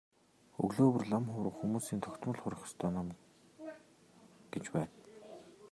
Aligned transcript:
Өглөө 0.63 0.89
бүр 0.93 1.03
лам 1.11 1.23
хувраг 1.31 1.55
хүмүүсийн 1.57 2.01
тогтмол 2.05 2.39
хурах 2.41 2.65
ёстой 2.67 2.91
ном 2.93 3.07
гэж 4.53 4.65
байна. 4.75 4.93